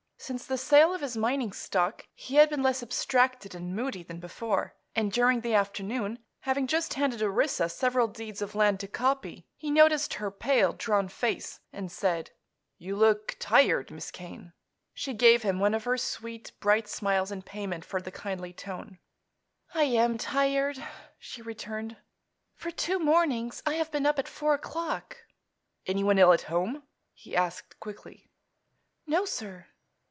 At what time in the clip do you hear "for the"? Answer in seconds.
17.83-18.11